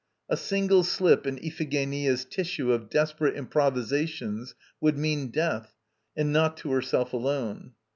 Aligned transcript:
A 0.29 0.35
single 0.35 0.83
slip 0.83 1.27
in 1.27 1.37
Iphigenia's 1.45 2.25
tissue 2.25 2.71
of 2.71 2.89
desperate 2.89 3.35
improvisations 3.35 4.55
would 4.79 4.97
mean 4.97 5.27
death, 5.27 5.75
and 6.17 6.33
not 6.33 6.57
to 6.57 6.71
herself 6.71 7.13
alone. 7.13 7.73